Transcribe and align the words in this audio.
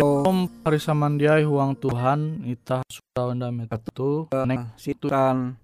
Shalom 0.00 0.48
parisamandiai 0.64 1.44
huang 1.44 1.76
Tuhan 1.76 2.40
ita 2.48 2.80
sudah 2.88 3.36
unda 3.36 3.52
metatu 3.52 4.32
nek 4.32 4.72
situan 4.80 5.60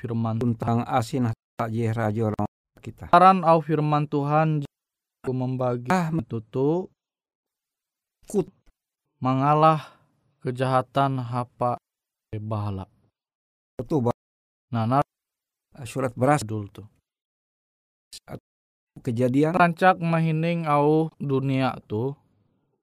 firman 0.00 0.40
tentang 0.40 0.80
asin 0.88 1.28
je 1.68 1.84
rajo 1.92 2.32
kita. 2.80 3.12
Saran 3.12 3.44
au 3.44 3.60
firman 3.60 4.08
Tuhan 4.08 4.64
aku 4.64 5.32
membagi 5.36 5.92
Ah, 5.92 6.08
tutu 6.24 6.88
Kut. 8.24 8.48
mengalah 9.20 9.92
kejahatan 10.40 11.20
hapa 11.20 11.76
bahala. 12.32 12.88
itu 13.76 14.00
nah 14.72 15.04
surat 15.84 16.16
beras 16.16 16.40
dulu 16.48 16.80
tuh. 16.80 16.88
kejadian 19.04 19.52
Rancak 19.52 20.00
mahining 20.00 20.64
au 20.64 21.12
dunia 21.20 21.76
tuh 21.84 22.16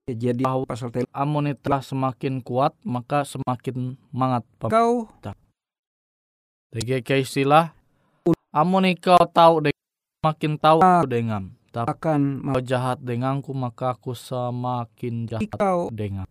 kejadian 0.03 0.43
bahwa 0.43 0.63
pasal 0.67 0.91
tel 0.91 1.07
amun 1.15 1.55
telah 1.55 1.79
semakin 1.79 2.43
kuat 2.43 2.75
maka 2.83 3.23
semakin 3.23 3.95
mangat. 4.11 4.43
Kau. 4.59 5.07
Dege 6.73 6.99
istilah 7.21 7.71
amun 8.51 8.91
kau 8.99 9.23
tahu 9.29 9.69
dek 9.69 9.75
makin 10.25 10.59
tahu 10.59 10.79
Ah. 10.83 11.03
dengan. 11.07 11.55
Tapi 11.73 11.89
akan 11.89 12.53
kau 12.53 12.61
jahat 12.61 13.01
denganku 13.01 13.49
maka 13.55 13.97
aku 13.97 14.13
semakin 14.13 15.25
jahat 15.25 15.49
kau 15.55 15.89
dengan. 15.89 16.27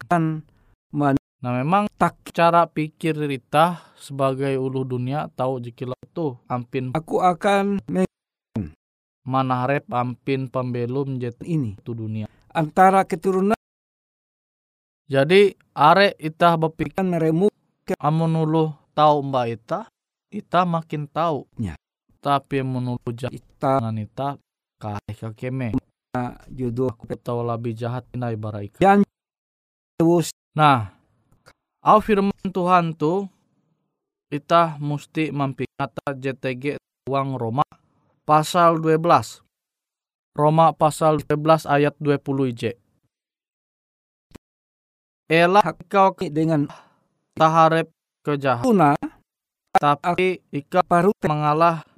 nah 1.42 1.50
memang 1.58 1.90
tak 1.98 2.22
cara 2.30 2.70
pikir 2.70 3.18
Rita 3.18 3.90
sebagai 3.98 4.54
ulu 4.62 4.86
dunia 4.86 5.26
tahu 5.34 5.58
jika 5.58 5.90
tuh 6.14 6.38
ampin 6.46 6.94
aku 6.94 7.18
akan 7.18 7.82
me- 7.90 8.06
mana 9.26 9.66
rep 9.66 9.90
ampin 9.90 10.46
pembelum 10.46 11.18
jet 11.18 11.38
ini. 11.42 11.74
tu 11.82 11.94
dunia. 11.94 12.30
Antara 12.54 13.02
keturunan 13.02 13.58
jadi 15.06 15.54
are 15.72 16.14
itah 16.18 16.54
berpikir 16.58 17.02
meremu 17.02 17.48
amun 17.98 18.32
ulu 18.42 18.74
tahu 18.92 19.24
mbak 19.26 19.46
ita 19.56 19.80
ita 20.32 20.62
makin 20.68 21.08
tahu 21.08 21.48
Ya. 21.58 21.74
tapi 22.22 22.62
menulu 22.62 23.10
jahat 23.12 23.34
kita 23.34 23.80
dengan 23.82 23.96
ita 23.98 24.28
kahih 24.78 25.16
kakeme 25.16 25.74
judul 26.52 26.92
aku 26.92 27.08
tahu 27.16 27.40
lebih 27.46 27.72
jahat 27.72 28.04
inai 28.12 28.36
baraika 28.36 28.78
terus 29.98 30.32
Nah, 30.52 30.92
au 31.80 31.96
firman 32.04 32.52
Tuhan 32.52 32.92
tuh 32.92 33.24
kita 34.28 34.76
mesti 34.76 35.32
mempingata 35.32 36.12
JTG 36.12 36.76
uang 37.08 37.40
Roma 37.40 37.64
pasal 38.28 38.76
12. 38.76 39.40
Roma 40.36 40.76
pasal 40.76 41.24
12 41.24 41.64
ayat 41.64 41.96
20 41.96 42.52
IJ. 42.52 42.76
Elah 45.32 45.64
kau 45.88 46.12
dengan 46.28 46.68
taharep 47.32 47.88
kejahat, 48.20 48.68
tuna 48.68 48.92
tapi 49.80 50.44
ika 50.52 50.84
paru 50.84 51.08
mengalah 51.24 51.88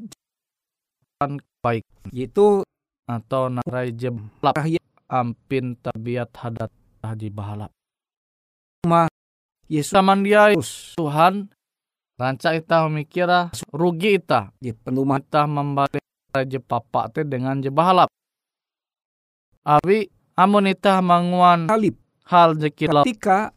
jalan 1.18 1.42
baik. 1.58 1.82
Itu 2.14 2.62
atau 3.10 3.50
narai 3.50 3.90
Rahya. 4.38 4.78
ampin 5.10 5.74
tabiat 5.82 6.30
hadat 6.30 6.70
haji 7.02 7.28
bahala. 7.34 7.66
Yesus. 9.66 9.90
Saman 9.90 10.22
dia 10.22 10.54
Tuhan 10.94 11.50
rancak 12.14 12.62
kita 12.62 12.86
memikira 12.86 13.50
rugi 13.74 14.14
kita 14.14 14.54
di 14.62 14.70
penuman 14.70 15.18
kita 15.18 15.50
membalik 15.50 16.06
raja 16.30 16.62
papa 16.62 17.10
teh 17.10 17.26
dengan 17.26 17.58
je 17.58 17.74
bahalap 17.74 18.06
abi 19.66 20.06
amun 20.38 20.70
ita 20.70 21.02
manguan. 21.02 21.66
Salib 21.66 22.03
hal 22.28 22.56
je 22.56 22.68
kilau 22.72 23.04
ketika 23.04 23.52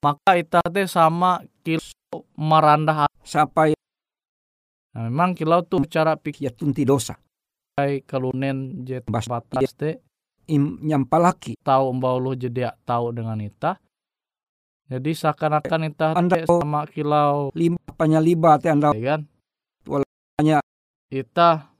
maka 0.00 0.36
ita 0.36 0.60
teh 0.68 0.88
sama 0.88 1.44
kilau 1.64 2.24
merandah 2.36 3.08
sampai 3.24 3.72
nah, 4.92 5.08
memang 5.08 5.32
kilau 5.36 5.64
tuh 5.64 5.84
cara 5.88 6.16
pikir 6.16 6.48
ya 6.48 6.52
tunti 6.52 6.84
dosa. 6.84 7.16
Kalunen 8.06 8.86
je 8.86 9.02
Bas- 9.02 9.26
batas 9.26 9.74
teh 9.74 9.98
im 10.46 10.78
nyampalaki 10.84 11.58
tahu 11.58 11.90
mbau 11.98 12.22
lu 12.22 12.38
jadi 12.38 12.70
tahu 12.86 13.10
dengan 13.10 13.40
ita 13.42 13.80
jadi 14.86 15.10
seakan-akan 15.10 15.80
ita 15.90 16.06
Anda 16.14 16.44
teh 16.44 16.46
sama 16.46 16.86
kilau 16.86 17.50
lima 17.56 17.80
penyalibat 17.96 18.62
yang 18.68 18.78
anda 18.78 18.90
ya 18.94 19.16
kan? 19.16 19.20
Walanya. 19.88 20.58
ita 21.10 21.72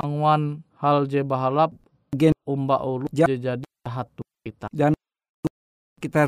angwan 0.00 0.64
hal 0.80 1.06
je 1.06 1.22
bahalap 1.22 1.70
Gen- 2.16 2.34
umba 2.48 2.82
ulu 2.82 3.06
jadi 3.14 3.38
jahat 3.38 4.08
tu 4.16 4.24
kita. 4.42 4.66
Kita 4.74 4.90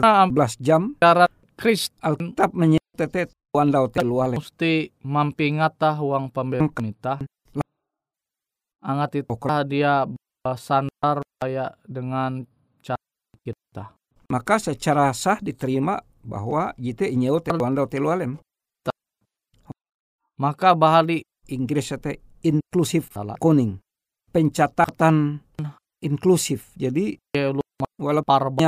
nah, 0.02 0.26
11 0.28 0.60
jam 0.62 0.82
cara 1.00 1.26
Kris 1.54 1.90
Alkitab 2.02 2.54
menyetet 2.54 3.30
wandau 3.54 3.86
teluale 3.90 4.38
mesti 4.38 4.90
mampingata 5.06 5.98
uang 6.02 6.30
pembeli 6.34 6.66
kita 6.70 7.22
angat 8.84 9.24
itu 9.24 9.34
dia 9.64 10.04
sandar 10.52 11.24
kayak 11.40 11.80
dengan 11.88 12.44
cara 12.84 13.00
kita. 13.40 13.96
Maka 14.28 14.60
secara 14.60 15.08
sah 15.16 15.40
diterima 15.40 16.04
bahwa 16.20 16.76
jite 16.76 17.08
inyau 17.08 17.40
te 17.40 17.56
wandau 17.56 17.88
telualem 17.88 18.36
maka 20.36 20.76
bahali 20.76 21.24
Inggris 21.48 21.96
teh 22.00 22.20
inklusif 22.44 23.08
kuning. 23.40 23.80
Pencatatan 24.32 25.40
inklusif. 26.04 26.72
Jadi 26.76 27.16
walaupun 28.00 28.60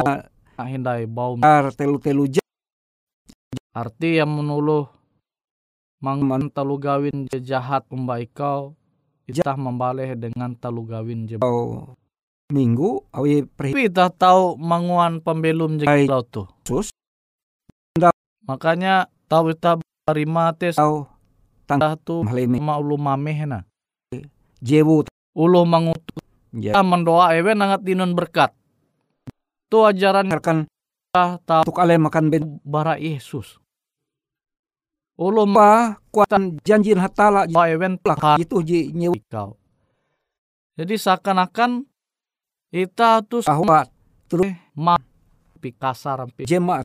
parbau 0.56 0.72
hindai 0.72 1.04
bau 1.04 1.36
telu 1.76 2.00
telu 2.00 2.25
jam 2.25 2.48
arti 3.76 4.16
yang 4.16 4.32
menuluh. 4.32 4.88
Mangan 5.96 6.52
talu 6.52 6.76
gawin 6.76 7.25
je 7.32 7.40
jahat 7.40 7.84
umbai 7.88 8.28
kau 8.28 8.76
kita 9.25 9.56
membaleh 9.56 10.12
dengan 10.12 10.52
talu 10.56 10.84
gawin 10.84 11.25
je. 11.25 11.40
Minggu 12.52 13.04
awi 13.12 13.48
tapi 13.48 13.88
kita 13.88 14.12
tahu 14.12 14.60
manguan 14.60 15.25
pembelum 15.25 15.80
je 15.80 15.84
kilau 15.88 16.25
tuh. 16.25 16.46
Perhitus 16.64 16.92
makanya 18.44 19.08
tahu 19.26 19.56
kita 19.56 19.80
terima 20.06 20.52
tes 20.54 20.76
atau 20.76 21.08
tah 21.66 21.96
tuh 21.96 22.22
malemi 22.22 22.60
ma 22.60 22.76
ulu 22.76 23.00
mameh 23.00 23.48
na. 23.48 23.64
Jewu 24.60 25.02
ulu 25.32 25.60
mangutu 25.64 26.16
ya 26.54 26.76
mendoa 26.80 27.34
ewe 27.40 27.56
nangat 27.56 27.82
dinun 27.82 28.12
berkat 28.12 28.52
tu 29.66 29.82
ajaran 29.82 30.30
akan 30.30 30.66
kita 30.66 31.25
tahu 31.42 31.62
tuk 31.73 31.78
ale 31.80 31.96
makan 31.96 32.28
ben 32.28 32.44
bara 32.62 33.00
Yesus. 33.00 33.58
Ulu 35.16 35.49
apa? 35.49 35.96
Kuatan 36.12 36.61
janji 36.61 36.92
hatala 36.92 37.49
ma 37.49 37.73
ewen 37.73 37.96
plak 37.96 38.37
itu 38.37 38.61
ji 38.61 38.92
nyewa. 38.92 39.16
Kau. 39.32 39.56
Jadi 40.76 40.92
seakan-akan 41.00 41.88
kita 42.68 43.25
tuh 43.25 43.40
bahwa 43.49 43.88
ma 44.76 45.00
pi 45.56 45.73
kasar 45.73 46.28
pi 46.37 46.44
jemaat. 46.44 46.85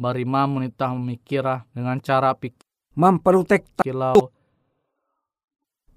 Bari 0.00 0.24
ma 0.24 0.48
menitah 0.48 0.96
memikira 0.96 1.68
dengan 1.76 2.00
cara 2.00 2.32
pikir 2.32 2.64
memprotek 2.96 3.68
kilau. 3.84 4.32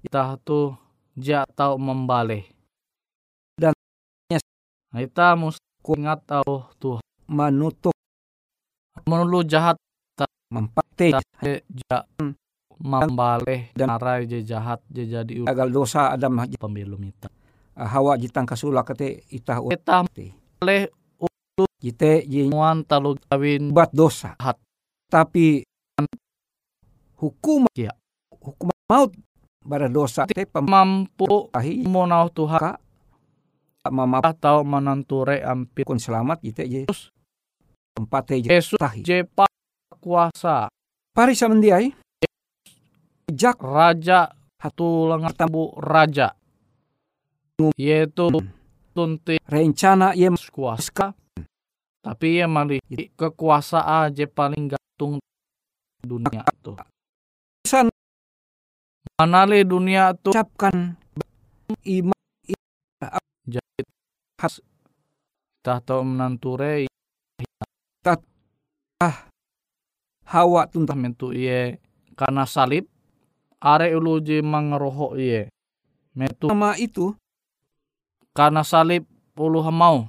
Kita 0.04 0.36
tuh 0.44 0.76
ja 1.16 1.48
tahu 1.48 1.80
membaleh 1.80 2.46
kita 4.92 5.36
mesti 5.36 5.64
ingat 5.88 6.20
tahu 6.24 6.64
tuh 6.80 6.98
menutup 7.28 7.94
menulu 9.04 9.44
jahat 9.44 9.76
mempate 10.48 11.16
je 11.44 11.60
ja 11.88 12.04
membaleh 12.80 13.72
Dan- 13.76 13.92
arai 13.92 14.24
je 14.24 14.40
jahat 14.40 14.80
je 14.88 15.04
jadi 15.04 15.44
agal 15.44 15.68
dosa 15.68 16.12
adam 16.12 16.40
pembelum 16.56 17.00
kita 17.04 17.28
hawa 17.76 18.16
jitang 18.16 18.48
kasula 18.48 18.82
kate 18.82 19.28
itah 19.28 19.60
kita 19.60 20.08
boleh 20.58 20.88
jite 21.78 22.26
ji 22.26 22.50
muan 22.50 22.82
talu 22.82 23.14
kawin 23.30 23.70
buat 23.70 23.94
dosa. 23.94 24.34
Hat. 24.38 24.58
tapi 25.06 25.62
hukum 27.18 27.70
Iya. 27.74 27.94
hukum 28.34 28.70
maut 28.90 29.14
pada 29.62 29.86
dosa. 29.86 30.26
Te 30.26 30.42
mampu 30.58 31.26
pemahi 31.50 31.86
monau 31.86 32.26
Tuhan 32.34 32.78
mama 33.90 34.20
atau 34.20 34.62
menanture 34.62 35.40
ampir 35.40 35.84
kun 35.84 35.98
selamat 35.98 36.40
jite 36.40 36.64
je 36.64 36.78
Yesus. 36.84 37.10
empate 37.98 38.38
je 38.38 38.48
Yesus 38.48 38.78
tahi. 38.78 39.02
je 39.02 39.26
pa- 39.26 39.50
kuasa. 39.98 40.70
Pari 41.10 41.34
samendiai 41.34 41.90
jak. 43.28 43.58
Raja. 43.58 44.30
Hatu 44.58 45.06
lengan 45.06 45.34
tabu 45.34 45.70
raja. 45.78 46.34
Yaitu 47.78 48.26
Hmm. 48.30 48.50
tunti 48.90 49.38
rencana 49.46 50.14
ye 50.14 50.26
kuasa. 50.50 51.14
Tapi 52.02 52.38
ia 52.38 52.46
mali 52.46 52.78
kekuasaan 53.14 54.14
je 54.14 54.26
paling 54.26 54.70
gantung 54.70 55.18
dunia 55.98 56.46
tu 56.62 56.72
san 57.66 57.90
manali 59.18 59.66
dunia 59.66 60.14
tu 60.14 60.30
ucapkan. 60.30 60.94
Iman 61.84 62.14
Has- 64.38 64.62
Tah 65.66 65.82
tau 65.82 66.06
menanture 66.06 66.86
Hawa 70.28 70.68
tuntah 70.68 70.92
tah 70.92 70.98
mentu 71.00 71.32
iye 71.32 71.80
karena 72.12 72.44
salib 72.44 72.84
are 73.58 73.88
ulu 73.96 74.20
je 74.20 74.44
mangeroho 74.44 75.16
iye. 75.16 75.48
Metu 76.12 76.52
nama 76.52 76.76
itu 76.76 77.16
karena 78.36 78.60
salib 78.60 79.08
ulu 79.34 79.64
hamau. 79.64 80.06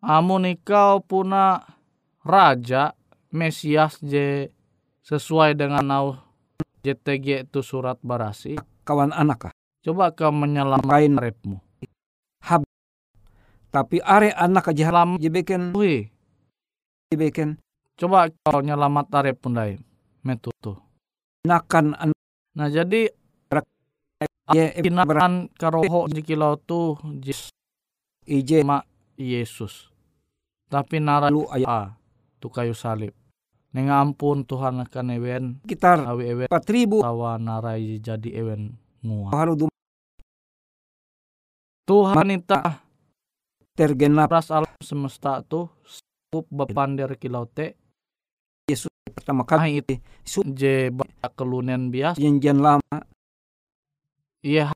Amun 0.00 0.48
ikau 0.48 1.04
puna 1.04 1.60
raja 2.24 2.96
Mesias 3.30 4.00
je 4.00 4.48
sesuai 5.04 5.52
dengan 5.54 5.84
au 5.92 6.16
JTG 6.80 7.50
itu 7.50 7.60
surat 7.60 8.00
barasi. 8.00 8.56
kawan 8.86 9.10
anak 9.12 9.50
kah? 9.50 9.52
Coba 9.84 10.14
kau 10.14 10.30
menyelamatkan 10.32 11.18
repmu. 11.18 11.65
Tapi 13.70 14.00
are 14.02 14.32
anak 14.34 14.70
aja 14.72 14.90
Selam 14.90 15.18
jebeken 15.18 15.74
Wih, 15.76 16.10
jebeken 17.12 17.58
coba 17.96 18.28
kau 18.44 18.60
nyelamat 18.60 19.06
arep 19.24 19.36
pundai. 19.40 19.80
Metu 20.26 20.50
tuh. 20.58 20.76
nakan 21.46 21.94
anak 21.94 22.18
Nah 22.56 22.72
jadi 22.72 23.12
ye 24.56 24.64
kinaan 24.80 25.52
karoho 25.60 26.08
jikilau 26.08 26.56
tuh 26.56 26.96
jis 27.20 27.52
ije. 28.24 28.64
Ma 28.64 28.80
Yesus. 29.20 29.92
Tapi 30.72 31.00
nara 31.00 31.28
lu 31.28 31.44
ayat 31.52 31.68
a 31.68 31.80
tu 32.40 32.48
kayu 32.48 32.72
salib. 32.72 33.12
Neng 33.76 33.92
ampun 33.92 34.48
Tuhan 34.48 34.80
akan 34.88 35.12
ewen. 35.20 35.44
Sekitar 35.68 36.00
awi 36.08 36.32
ewen. 36.32 36.48
4000 36.48 37.04
tawa 37.04 37.36
narai 37.36 38.00
jadi 38.00 38.40
ewen 38.40 38.72
dum 39.56 39.70
Tuhan 41.86 42.28
ita 42.34 42.85
tergenap 43.76 44.32
pras 44.32 44.48
alam 44.48 44.72
semesta 44.80 45.44
tuh 45.44 45.68
cukup 46.32 46.48
bepander 46.48 47.20
kilau 47.20 47.44
te 47.44 47.76
Yesus 48.66 48.90
pertama 49.12 49.44
kali 49.44 49.60
Ai 49.62 49.74
itu 49.84 49.94
su 50.24 50.40
je 50.56 50.90
kelunen 51.36 51.92
bias 51.92 52.18
janjian 52.18 52.58
lama. 52.58 52.98
Iya. 54.42 54.72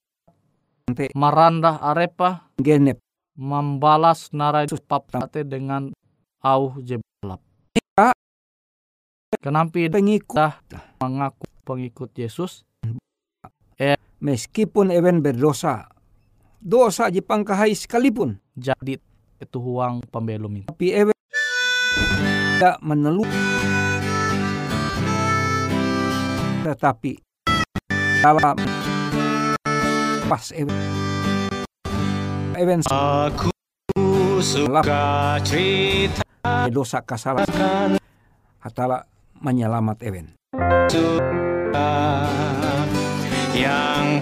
Marandah 1.14 1.78
arepa. 1.80 2.50
genep. 2.58 2.98
Membalas 3.38 4.30
narai 4.34 4.66
papate 4.66 5.46
dengan 5.46 5.94
au 6.42 6.76
je 6.82 6.98
balap. 6.98 7.40
Kenapa 9.40 9.78
pengikut. 9.78 10.38
mengaku 11.00 11.46
pengikut 11.62 12.10
Yesus. 12.18 12.66
Meskipun 14.20 14.92
ewen 14.92 15.24
berdosa. 15.24 15.88
Dosa 16.60 17.08
Jepang 17.08 17.40
kahai 17.40 17.72
sekalipun 17.72 18.36
jadi 18.60 19.00
itu 19.40 19.58
huang 19.58 20.04
pembelum 20.12 20.60
itu. 20.60 20.68
tapi 20.68 20.92
ewen 20.92 21.16
tidak 22.60 22.76
menelu. 22.84 23.24
Tetapi 26.60 27.12
dalam 28.20 28.56
pas 30.28 30.44
ewen 30.52 30.76
ewen 32.60 32.80
Aku 32.84 33.48
suka 34.44 35.40
cerita 35.40 36.22
dosa 36.68 37.00
kesalahan 37.00 37.96
hatala 38.60 39.08
menyelamat 39.40 39.98
ewen 40.04 40.26
yang 43.56 44.20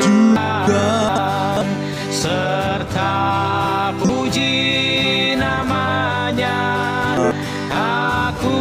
kasihkan 0.00 1.66
serta 2.10 3.14
puji 4.00 5.36
namanya. 5.38 6.58
Aku 7.70 8.58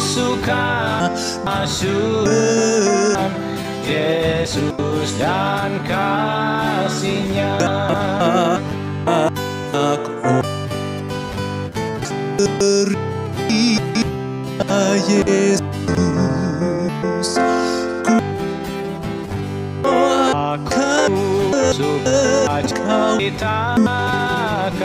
suka 0.00 1.08
masuk 1.44 2.28
Yesus 3.86 5.10
dan 5.16 5.80
kasihnya. 5.88 7.56
Aku 9.72 10.42
beri 12.58 12.96
ceritakan 23.40 24.84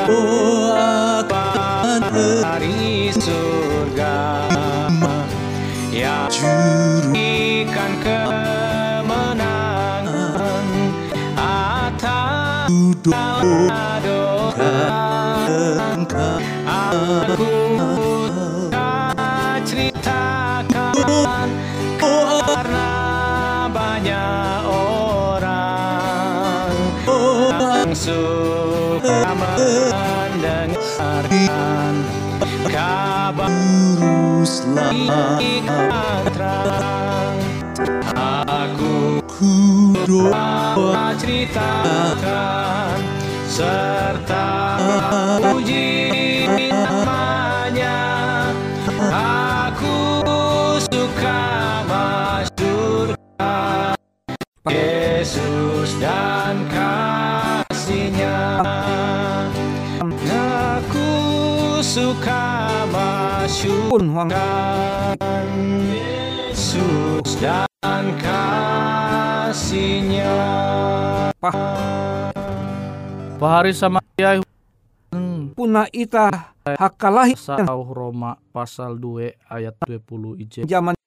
Aku 38.46 39.24
ku 39.24 39.56
doa 40.04 41.16
ceritakan 41.16 43.00
serta 43.48 44.76
puji 45.40 46.12
namanya. 46.60 48.00
Aku 49.08 50.20
suka 50.84 51.44
masuk 51.88 53.16
Yesus 54.68 55.96
dan 56.04 56.68
kasihnya. 56.68 58.60
Aku 60.04 61.08
suka 61.80 62.44
masuk 62.92 64.04
dan 67.46 68.18
kasihnya 68.18 70.34
Pahari 73.38 73.70
sama 73.78 74.02
dia 74.18 74.42
hmm, 75.14 75.54
puna 75.54 75.86
ita 75.94 76.58
hakalahi 76.66 77.38
Pasal 77.38 77.70
Roma 77.70 78.42
pasal 78.50 78.98
2 78.98 79.46
ayat 79.46 79.78
20 79.86 80.42
ije. 80.42 80.66
zaman 80.66 80.98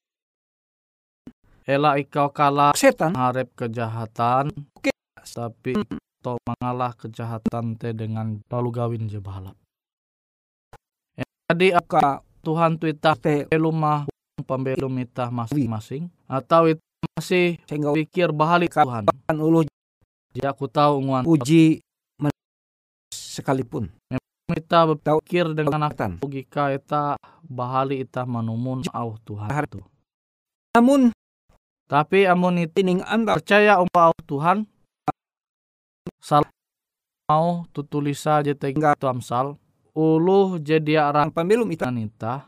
Ela 1.67 1.99
ikau 1.99 2.31
kalah 2.33 2.73
setan 2.73 3.13
harap 3.13 3.53
kejahatan, 3.53 4.49
Oke. 4.73 4.89
tapi 5.21 5.77
to 6.25 6.41
mengalah 6.49 6.97
kejahatan 6.97 7.77
te 7.77 7.93
dengan 7.93 8.41
lalu 8.49 8.73
gawin 8.73 9.05
je 9.05 9.21
balap. 9.21 9.53
Jadi 11.53 11.77
ka 11.85 12.25
Tuhan 12.41 12.81
tu 12.81 12.89
itah 12.89 13.21
te 13.21 13.45
pelumah 13.53 14.09
pembelum 14.49 14.97
itah 14.97 15.29
masing-masing 15.29 16.09
atau 16.29 16.69
itu 16.69 16.85
masih 17.17 17.57
sehingga 17.65 17.97
pikir 17.97 18.29
bahalik 18.31 18.69
Tuhan. 18.71 19.09
kan 19.09 19.37
ulu 19.41 19.65
Dia 20.37 20.53
aku 20.53 20.69
tahu 20.69 21.01
nguan 21.03 21.25
men- 22.21 22.37
sekalipun. 23.11 23.89
Kita 24.49 24.89
berpikir 24.89 25.53
dengan 25.57 25.89
tan 25.93 26.21
logika 26.21 26.73
ita 26.73 27.17
bahali 27.45 28.05
ita 28.05 28.29
manumun 28.29 28.85
au 28.93 29.17
Tuhan 29.25 29.49
tu. 29.69 29.81
namun 30.77 31.13
Tapi 31.89 32.29
amun 32.29 32.61
itu 32.61 32.85
anda 33.01 33.41
percaya 33.41 33.81
umpah 33.81 34.13
au 34.13 34.17
Tuhan 34.29 34.69
sal 36.21 36.45
mau 37.29 37.65
tutulisa 37.73 38.45
je 38.45 38.53
tega 38.53 38.93
tu 38.97 39.09
amsal. 39.09 39.57
Uluh 39.97 40.61
jadi 40.61 41.01
ang 41.01 41.33
arang 41.33 41.69
ita 41.73 41.89
ita 41.93 42.48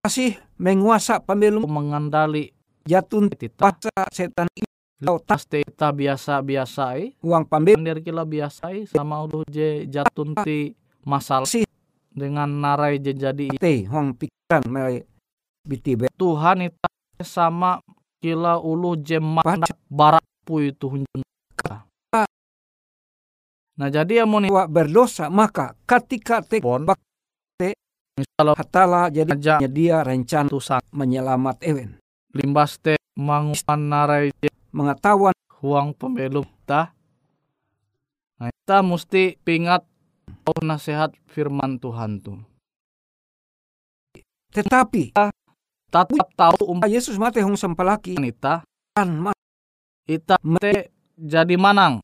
masih 0.00 0.32
menguasa 0.56 1.20
pembelum 1.20 1.68
mengendali 1.68 2.56
jatun 2.88 3.28
tita 3.28 3.68
paksa 3.68 3.92
setan 4.08 4.48
itu 4.56 4.64
pasti 5.28 5.60
ita 5.60 5.92
biasa-biasa 5.92 6.96
eh 6.96 7.12
uang 7.20 7.44
pembelum 7.44 7.84
pandir 7.84 8.00
kila 8.00 8.24
biasa 8.24 8.72
sama 8.88 9.20
uluh 9.20 9.44
je 9.52 9.84
jatun 9.92 10.32
ti 10.40 10.72
masalah 11.04 11.44
sih 11.44 11.68
dengan 12.08 12.48
narai 12.48 12.96
je 12.96 13.12
jadi 13.12 13.52
te 13.60 13.84
huang 13.84 14.16
pikiran 14.16 14.64
melai 14.72 15.04
bitibe 15.68 16.08
Tuhan 16.16 16.64
itu 16.64 16.88
sama 17.20 17.84
kila 18.24 18.56
ulu 18.56 18.96
jemak 19.04 19.44
Baca. 19.44 19.76
barak 19.92 20.24
pu 20.48 20.64
itu 20.64 20.96
hunjun. 20.96 21.20
Nah 23.76 23.88
jadi 23.88 24.24
amun 24.24 24.48
wa 24.48 24.64
berdosa 24.64 25.28
maka 25.28 25.76
ketika 25.84 26.40
te 26.40 26.64
pon 26.64 26.88
bak 26.88 26.96
misalnya 28.18 28.54
hatala 28.58 29.02
jadi 29.12 29.30
aja 29.34 29.68
dia 29.68 30.02
rencana 30.02 30.50
tusan 30.50 30.82
menyelamat 30.90 31.62
ewen 31.62 32.00
limbas 32.34 32.78
te 32.78 33.00
mangupan 33.18 33.90
narai 33.90 34.30
mengetahuan 34.70 35.34
huang 35.60 35.92
pembelum 35.92 36.46
ta. 36.64 36.94
Nah 38.40 38.48
kita 38.48 38.80
mesti 38.80 39.36
pingat 39.44 39.84
oh 40.48 40.60
nasihat 40.64 41.12
firman 41.28 41.76
Tuhan 41.76 42.22
tuh. 42.22 42.40
tetapi 44.50 45.14
Tetap 45.14 46.10
tahu 46.34 46.70
umpah 46.70 46.90
Yesus 46.90 47.18
mati 47.18 47.42
hong 47.42 47.54
sempalaki 47.54 48.18
ita 48.18 48.62
kan 48.94 49.10
ma 49.10 49.34
ita 50.06 50.38
te 50.58 50.90
jadi 51.14 51.54
manang 51.54 52.02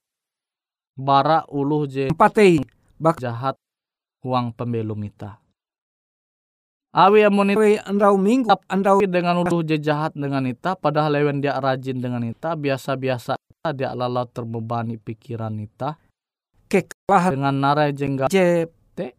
bara 0.94 1.42
uluh 1.50 1.86
je 1.90 2.10
empatei 2.10 2.62
jahat 3.18 3.54
huang 4.22 4.50
pembelum 4.54 4.98
ita. 5.06 5.38
Awi 6.96 7.28
amun 7.28 7.52
itu 7.52 7.76
andau 7.84 8.16
minggu 8.16 8.56
andau 8.72 9.04
dengan 9.04 9.44
uluh 9.44 9.60
je 9.60 9.76
jahat 9.76 10.16
dengan 10.16 10.40
ita 10.48 10.72
padahal 10.80 11.12
lewen 11.12 11.44
dia 11.44 11.60
rajin 11.60 12.00
dengan 12.00 12.24
ita 12.24 12.56
biasa-biasa 12.56 13.36
ita 13.36 13.76
dia 13.76 13.92
lalau 13.92 14.24
terbebani 14.24 14.96
pikiran 14.96 15.52
ita. 15.60 16.00
Kekalahan 16.72 17.36
dengan 17.36 17.54
narai 17.60 17.92
jengga 17.92 18.32
je 18.32 18.64
Te. 18.96 19.12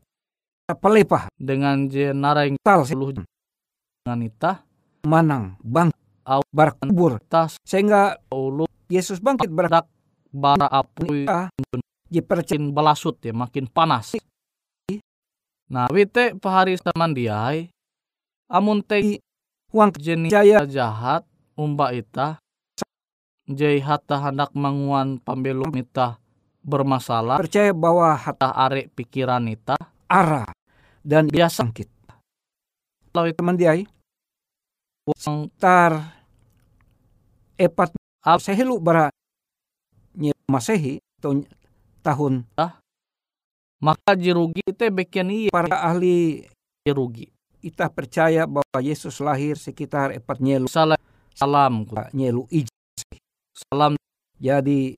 pelepah. 0.73 1.29
Dengan 1.37 1.85
je 1.85 2.17
narai 2.17 2.57
tal. 2.65 2.81
uluh 2.81 3.13
dengan 3.13 4.19
ita. 4.25 4.65
Manang 5.05 5.61
bang 5.61 5.93
Au. 6.25 6.41
berkubur 6.49 7.21
tas 7.29 7.61
sehingga 7.61 8.17
uluh 8.33 8.65
Yesus 8.89 9.21
bangkit 9.21 9.53
ber 9.53 9.69
dak 9.69 9.85
bara 10.33 10.65
apu 10.65 11.29
je 12.09 12.21
percaya 12.25 12.57
makin 12.57 12.73
belasut 12.73 13.21
ya 13.21 13.37
makin 13.37 13.69
panas 13.69 14.17
nah 15.67 15.88
wite 15.91 16.36
pahari 16.39 16.80
saman 16.80 17.12
diai 17.12 17.67
amun 18.47 18.80
te 18.80 19.19
huang 19.71 19.91
jenis 19.99 20.32
jaya 20.32 20.63
jahat 20.63 21.27
umba 21.60 21.91
ita 21.91 22.39
jai 23.47 23.84
hatta 23.84 24.15
hendak 24.19 24.56
manguan 24.56 25.19
pambelum 25.19 25.71
ita 25.75 26.15
bermasalah 26.63 27.39
percaya 27.39 27.75
bahwa 27.75 28.15
hat 28.15 28.39
tah 28.39 28.51
arek 28.56 28.91
pikiran 28.95 29.43
ita 29.47 29.75
arah 30.08 30.47
dan 31.03 31.27
biasa 31.27 31.67
kalau 33.12 33.27
itu 33.27 33.39
teman 33.39 33.60
dia 33.60 33.75
uang 35.08 35.47
tar 35.60 36.15
epat 37.56 37.91
Ap- 38.27 38.43
sehelu 38.43 38.75
bara 38.84 39.08
nye 40.19 40.36
masehi 40.51 40.99
atau 41.23 41.32
ny- 41.32 41.47
tahun 42.03 42.43
maka 43.77 44.17
jirugi 44.17 44.61
itu 44.65 44.85
bikin 44.89 45.27
iya. 45.29 45.51
Para 45.53 45.81
ahli 45.85 46.45
jirugi 46.85 47.29
kita 47.61 47.89
percaya 47.91 48.45
bahwa 48.47 48.79
Yesus 48.79 49.19
lahir 49.19 49.57
sekitar 49.57 50.13
epat 50.13 50.39
nyelu 50.39 50.69
salam 50.69 50.97
salam. 51.37 51.85
Ku. 51.85 51.93
nyelu 52.17 52.49
ij 52.49 52.65
salam. 53.53 53.93
Jadi 54.41 54.97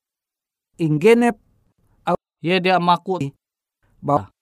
inggenep 0.80 1.36
ye 2.40 2.56
dia 2.60 2.80
maku. 2.80 3.20
Bahwa 4.00 4.32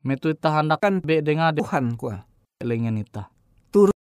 metu 0.00 0.32
ita 0.32 0.48
hendak 0.48 0.80
Kan 0.80 1.04
be 1.04 1.20
dengan 1.20 1.52
de 1.52 1.60
Tuhan 1.60 2.00
kuah 2.00 2.24
elengen 2.64 2.96
ita. 3.04 3.28
Turun. 3.68 3.92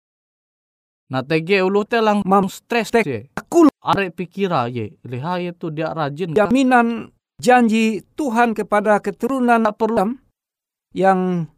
nah 1.10 1.26
tege 1.26 1.58
ulu 1.66 1.82
te 1.82 1.98
lang 1.98 2.22
Mam- 2.22 2.46
stres 2.46 2.94
ye. 3.02 3.26
aku 3.34 3.66
arek 3.82 4.14
pikira 4.14 4.70
ye. 4.70 4.94
Liha 5.02 5.42
itu 5.42 5.74
dia 5.74 5.90
rajin. 5.90 6.30
Jaminan 6.30 7.10
janji 7.40 8.04
Tuhan 8.14 8.52
kepada 8.52 9.00
keturunan 9.00 9.64
Adam 9.64 10.20
yang 10.92 11.48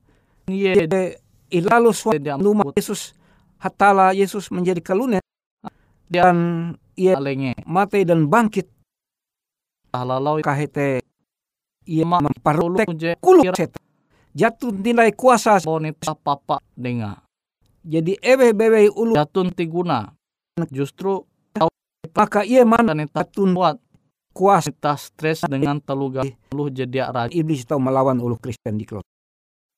ilalu 1.51 1.91
numa 2.39 2.71
Yesus 2.79 3.19
hatala 3.59 4.15
Yesus 4.15 4.49
menjadi 4.55 4.79
kalunet 4.79 5.23
dan 6.07 6.37
ia 6.95 7.19
mati 7.67 8.07
dan 8.07 8.31
bangkit. 8.31 8.71
Halalau 9.93 10.41
kahete 10.41 11.05
ia 11.85 12.07
Ma- 12.07 12.23
memperoleh 12.23 12.87
ulu 12.87 12.97
je 12.97 13.11
kulo 13.19 13.43
kira 13.43 13.59
set 13.59 13.75
jatuh 14.33 14.73
nilai 14.73 15.13
kuasa 15.13 15.61
bonita 15.61 16.15
papa 16.17 16.63
denga. 16.73 17.21
Jadi 17.83 18.15
ebe 18.23 18.55
bebe 18.55 18.87
ulu 18.89 19.19
jatun 19.19 19.51
tiguna 19.51 20.15
justru 20.71 21.27
maka 22.15 22.47
ia 22.47 22.63
mana 22.63 22.95
jatun 23.11 23.53
buat 23.53 23.82
kuasa 24.33 24.73
kita 24.73 24.97
stres 24.97 25.45
dengan 25.45 25.79
teluga 25.79 26.25
lu 26.51 26.67
jadi 26.67 27.07
rajin 27.07 27.37
iblis 27.37 27.63
tahu 27.63 27.79
melawan 27.79 28.17
ulu 28.17 28.37
Kristen 28.37 28.75
di 28.75 28.85
klot 28.85 29.05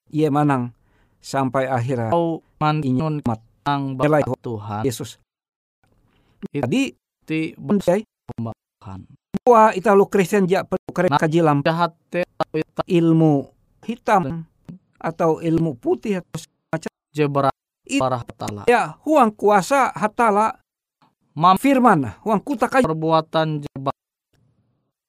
ia 0.09 0.31
manang 0.31 0.71
sampai 1.19 1.67
akhirnya 1.67 2.09
kau 2.09 2.41
mandiun 2.57 3.21
mat. 3.23 3.41
ang 3.65 3.97
Belai 3.97 4.21
Tuhan. 4.45 4.85
Yesus. 4.85 5.17
Jadi 6.47 6.93
ti 7.25 7.57
bendai 7.57 8.05
Tuhan 8.05 9.09
bahwa 9.41 9.73
ita 9.73 9.91
lu 9.93 10.05
Kristen 10.05 10.45
jak 10.45 10.69
perlu 10.69 10.93
kajilam 11.17 11.65
jahat 11.65 11.97
tak 12.13 12.87
ilmu 12.87 13.49
hitam 13.83 14.45
atau 15.01 15.41
ilmu 15.41 15.75
putih 15.75 16.21
atau 16.21 16.45
je 17.11 17.25
berat 17.25 17.53
It- 17.85 18.01
parah 18.01 18.21
tala 18.25 18.63
ya 18.65 18.97
huang 19.03 19.33
kuasa 19.33 19.93
hatala. 19.93 20.61
Mam- 21.35 21.59
firman 21.59 22.15
huang 22.23 22.39
kutak 22.39 22.79
aja 22.79 22.87
perbuatan 22.87 23.59
je 23.61 23.73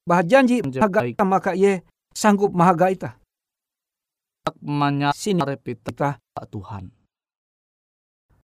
ba- 0.06 0.22
bah 0.22 0.22
janji 0.22 0.62
Je 0.62 0.78
mahaga 0.78 1.02
ita 1.02 1.24
maka 1.26 1.52
ye 1.58 1.82
sanggup 2.14 2.54
mahaga 2.54 2.94
ita 2.94 3.18
menyarep 4.62 5.18
sini 5.18 5.42
ita 5.42 5.82
ita 5.82 6.46
Tuhan. 6.46 6.94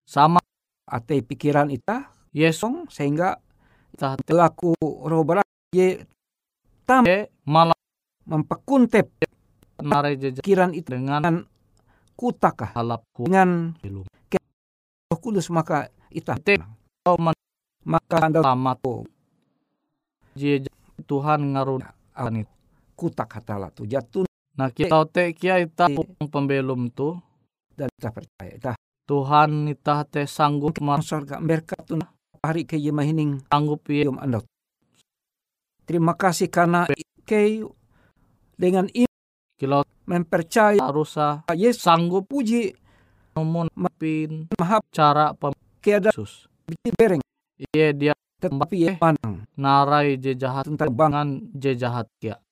Sama 0.08 0.40
ate 0.88 1.20
pikiran 1.20 1.68
ita 1.68 2.08
Yesus 2.32 2.64
song 2.64 2.76
sehingga 2.88 3.36
tah 4.00 4.16
te 4.16 4.32
laku 4.32 4.72
roh 4.80 5.22
berat 5.24 5.44
ye 5.76 6.08
tam 6.88 7.04
malah 7.44 7.76
memperkuntep 8.24 9.12
nare 9.84 10.16
jejak 10.16 10.40
pikiran 10.40 10.72
itu 10.72 10.96
dengan 10.96 11.44
kutakah 12.16 12.72
halap 12.72 13.04
dengan. 13.12 13.76
Roh 13.84 15.20
Kudus 15.20 15.52
maka 15.52 15.92
man 17.20 17.36
maka 17.84 18.16
anda 18.24 18.40
tamat 18.40 18.80
jejak 20.32 20.72
Tuhan 21.12 21.52
ngarun 21.52 21.84
kutak 22.96 23.28
hatala 23.36 23.68
tu 23.68 23.84
jatuh 23.84 24.24
Nah 24.52 24.68
kita 24.68 25.04
te 25.08 25.32
kia 25.32 25.60
ita 25.60 25.88
pembelum 26.28 26.92
tu. 26.92 27.16
dan 27.72 27.88
kita 27.96 28.12
percaya 28.12 28.52
itah 28.52 28.76
Tuhan 29.08 29.64
ita 29.72 30.04
te 30.04 30.28
sanggup 30.28 30.76
mar 30.84 31.00
surga 31.00 31.40
berkat 31.40 31.88
tu 31.88 31.96
hari 32.44 32.68
ke 32.68 32.76
ye 32.76 32.92
mahining 32.92 33.40
sanggup 33.48 33.80
ye. 33.88 34.04
Yum 34.04 34.20
anda. 34.20 34.44
Terima 35.88 36.12
kasih 36.12 36.52
karena 36.52 36.84
ke 37.24 37.64
dengan 38.60 38.92
iman 38.92 39.20
kilo 39.56 39.88
mempercaya 40.04 40.80
tarusa 40.84 41.48
Yesus 41.56 41.80
sanggup 41.80 42.28
puji. 42.28 42.76
Namun 43.32 43.72
pin 43.96 44.52
mahap 44.60 44.84
cara 44.92 45.32
keada 45.80 46.12
Yesus. 46.12 46.44
bikin 46.68 46.92
bereng. 46.92 47.22
Iya 47.72 47.88
dia 47.96 48.12
tetapi 48.42 48.74
ye 48.74 48.92
panang 48.98 49.46
narai 49.54 50.18
je 50.18 50.34
jahat 50.34 50.66
dengan 50.66 51.38
je 51.54 51.78
jahat 51.78 52.10
kia. 52.18 52.42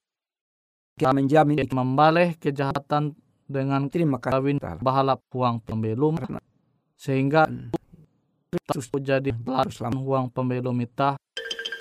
kita 0.94 1.10
menjamin 1.10 1.58
Dia 1.58 1.66
membaleh 1.74 2.38
kejahatan 2.38 3.18
dengan 3.50 3.90
terima 3.90 4.22
kasih 4.22 4.38
kawin 4.38 4.56
Ta'ala. 4.62 4.78
bahalap 4.78 5.26
huang 5.34 5.58
pembelum 5.58 6.14
sehingga 6.94 7.50
terus 8.70 8.86
jadi 9.02 9.34
Terus 9.34 9.82
pelayan 9.82 9.98
huang 9.98 10.26
pembelum 10.30 10.78
ita 10.78 11.18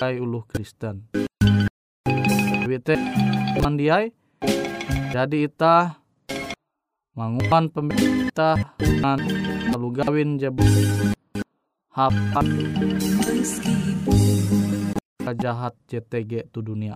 kai 0.01 0.17
uluh 0.17 0.41
Kristen. 0.49 1.05
Wite 2.65 2.97
mandiai 3.61 4.09
jadi 5.13 5.45
ita 5.45 6.01
manguan 7.13 7.69
pembelum 7.69 8.31
ita 8.33 8.57
dengan 8.81 9.21
lalu 9.69 9.89
gawin 10.01 10.41
jebu 10.41 10.65
hapan 11.99 12.47
jahat 15.35 15.75
JTG 15.91 16.47
tu 16.47 16.63
dunia. 16.63 16.95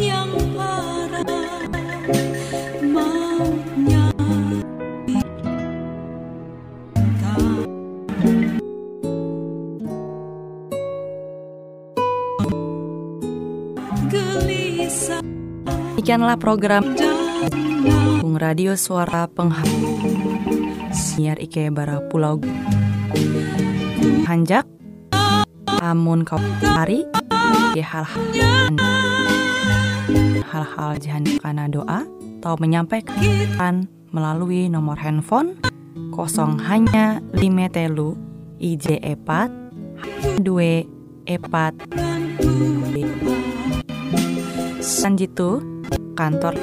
Yang 0.00 0.32
parah 0.56 1.28
maunya 2.88 4.08
kita 5.04 7.36
gelisah 14.08 15.20
Demikianlah 16.00 16.40
program 16.40 16.96
Bung 18.24 18.40
Radio 18.40 18.72
Suara 18.80 19.28
Penghabu 19.28 20.00
Siar 20.96 21.36
Ike 21.44 21.68
Bara 21.68 22.00
Pulau 22.08 22.40
Hanjak 24.24 24.73
Amun 25.84 26.24
kau 26.24 26.40
hari 26.64 27.04
Ya 27.76 27.84
hal-hal 27.84 28.24
Hal-hal 30.48 30.96
jahan 30.96 31.28
karena 31.44 31.68
doa 31.68 32.08
Atau 32.40 32.56
menyampaikan 32.56 33.84
melalui 34.08 34.72
nomor 34.72 34.96
handphone 34.96 35.60
Kosong 36.16 36.56
hanya 36.64 37.20
lima 37.36 37.68
telu 37.68 38.16
IJ 38.56 39.04
epat 39.04 39.52
dua 40.40 40.84
epat. 41.24 41.72
Sanjitu 44.80 45.64
kantor 46.12 46.54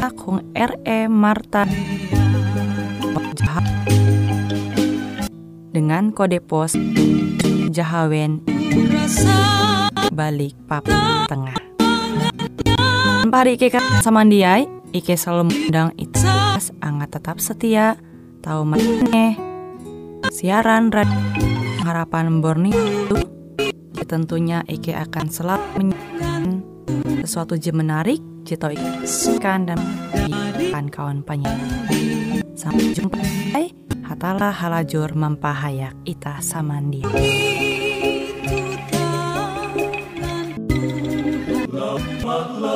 Akung 0.00 0.44
RE 0.52 1.08
Marta. 1.08 1.64
Jahat. 3.36 3.64
Dengan 5.72 6.12
kode 6.12 6.40
pos 6.40 6.76
Jahawen 7.76 8.40
balik 10.16 10.56
papan 10.64 11.28
tengah. 11.28 11.60
Pari 13.28 13.60
Ike 13.60 13.76
samandiai, 14.00 14.64
Ike 14.96 15.12
selalu 15.12 15.52
mengundang 15.52 15.92
itu 16.00 16.24
angat 16.80 17.20
tetap 17.20 17.36
setia, 17.36 18.00
tahu 18.40 18.64
maneh. 18.64 19.36
Siaran 20.32 20.88
radio 20.88 21.20
harapan 21.84 22.40
Borneo 22.40 22.80
itu 22.80 23.20
tentunya 24.08 24.64
Ike 24.64 24.96
akan 24.96 25.28
selalu 25.28 25.66
menyajikan 25.76 26.64
sesuatu 27.28 27.60
je 27.60 27.76
menarik, 27.76 28.24
jito 28.48 28.72
ikan 28.72 29.68
dan 29.68 29.76
ikan 30.56 30.88
kawan 30.88 31.20
penyanyi. 31.20 32.40
Sampai 32.56 32.96
jumpa. 32.96 33.20
Hatalah 34.06 34.54
halajur 34.54 35.18
mempahayak 35.18 35.92
ita 36.06 36.38
samandia. 36.38 37.04
Tuhan 41.96 42.66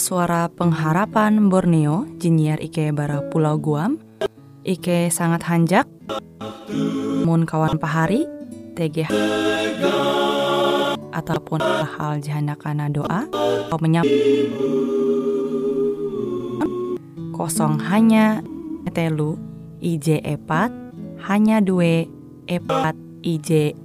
Suara 0.00 0.48
Pengharapan 0.48 1.52
Borneo, 1.52 2.08
Jinnyar 2.16 2.56
Ike 2.64 2.88
Bara 2.96 3.20
Pulau 3.28 3.60
Guam. 3.60 4.00
Ike 4.64 5.12
sangat 5.12 5.44
hanjak. 5.44 5.84
Mun 7.28 7.44
kawan 7.44 7.76
pahari, 7.76 8.24
TG 8.72 9.12
ataupun 11.12 11.60
hal 11.60 12.16
jahana 12.24 12.56
kana 12.56 12.88
doa 12.88 13.28
atau 13.28 13.76
menyap 13.76 14.08
kosong 17.36 17.76
hanya 17.92 18.40
telu 18.96 19.36
IJ 19.84 20.24
epat 20.24 20.72
hanya 21.28 21.60
dua 21.60 22.08
epat 22.48 22.96
IJ 23.20 23.76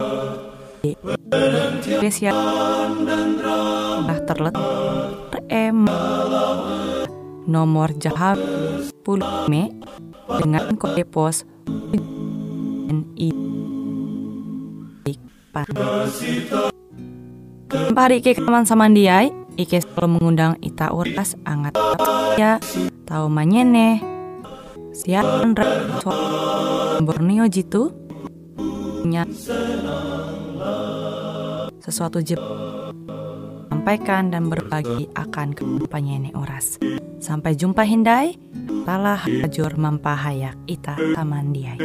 spesial 1.83 2.37
dah 4.05 4.19
em 5.49 5.85
nomor 7.45 7.93
jahab 8.01 8.37
10 9.05 9.51
me 9.51 9.69
dengan 10.41 10.73
kode 10.75 11.05
pos 11.05 11.45
NI 12.89 13.29
Pari 17.95 18.19
Ike 18.19 18.37
kaman 18.41 18.67
samandiai 18.67 19.31
Ike 19.55 19.79
selalu 19.79 20.19
mengundang 20.19 20.59
Ita 20.59 20.91
Uras 20.91 21.39
Angat 21.47 21.79
ya 22.35 22.59
Tahu 23.07 23.31
manyene 23.31 24.03
Siaran 24.91 25.55
Borneo 26.99 27.47
jitu 27.47 27.95
nya 29.05 29.29
sesuatu 31.85 32.17
jep 32.25 32.41
sampaikan 33.85 34.33
dan 34.33 34.49
berbagi 34.49 35.05
akan 35.13 35.53
kepanjene 35.53 36.33
oras. 36.33 36.81
Sampai 37.21 37.53
jumpa 37.53 37.85
Hindai, 37.85 38.33
talah 38.81 39.21
hajur 39.21 39.77
mempahayak 39.77 40.57
ita 40.65 40.97
tamandiai. 41.13 41.77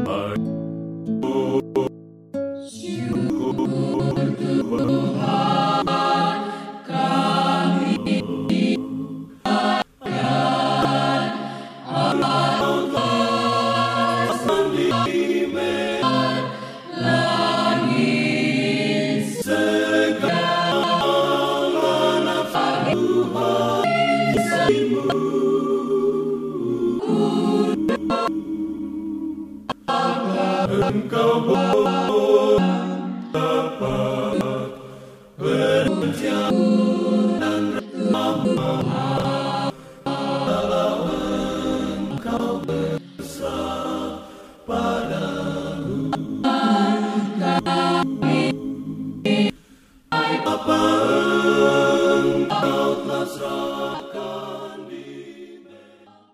Tuhan 0.00 1.93